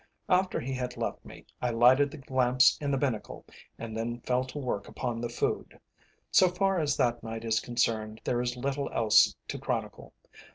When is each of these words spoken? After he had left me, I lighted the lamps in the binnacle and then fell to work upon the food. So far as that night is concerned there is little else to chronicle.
After 0.29 0.59
he 0.59 0.73
had 0.73 0.97
left 0.97 1.23
me, 1.23 1.45
I 1.61 1.69
lighted 1.69 2.09
the 2.09 2.23
lamps 2.33 2.75
in 2.81 2.89
the 2.89 2.97
binnacle 2.97 3.45
and 3.77 3.95
then 3.95 4.21
fell 4.21 4.43
to 4.45 4.57
work 4.57 4.87
upon 4.87 5.21
the 5.21 5.29
food. 5.29 5.79
So 6.31 6.49
far 6.49 6.79
as 6.79 6.97
that 6.97 7.21
night 7.21 7.45
is 7.45 7.59
concerned 7.59 8.19
there 8.23 8.41
is 8.41 8.57
little 8.57 8.89
else 8.91 9.35
to 9.47 9.59
chronicle. 9.59 10.13